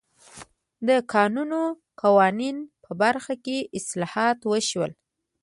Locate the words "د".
0.87-0.89